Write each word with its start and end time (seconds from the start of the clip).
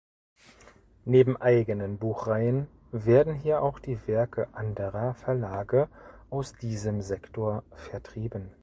Neben 1.05 1.37
eigenen 1.37 1.99
Buchreihen 1.99 2.65
werden 2.91 3.35
hier 3.35 3.61
auch 3.61 3.77
die 3.77 3.99
Werke 4.07 4.47
anderer 4.51 5.13
Verlage 5.13 5.89
aus 6.31 6.53
diesem 6.53 7.03
Sektor 7.03 7.63
vertrieben. 7.75 8.49